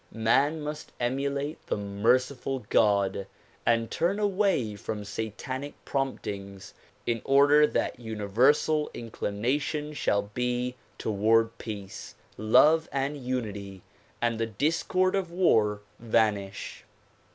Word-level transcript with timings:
Man 0.13 0.61
must 0.61 0.93
emulate 0.99 1.63
the 1.67 1.77
merciful 1.77 2.65
God 2.71 3.27
and 3.67 3.91
turn 3.91 4.17
away 4.17 4.75
from 4.75 5.05
satanic 5.05 5.75
promptings 5.85 6.73
in 7.05 7.21
order 7.23 7.67
that 7.67 7.99
universal 7.99 8.89
inclination 8.95 9.93
shall 9.93 10.23
be 10.23 10.73
toward 10.97 11.55
peace, 11.59 12.15
love 12.35 12.89
and 12.91 13.15
unity 13.15 13.83
and 14.23 14.39
the 14.39 14.47
discord 14.47 15.13
of 15.13 15.29
war 15.29 15.81
vanish. 15.99 16.83